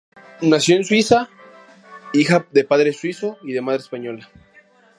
[0.41, 1.29] Nació en Suiza,
[2.13, 4.31] hija de padre suizo y de madre española.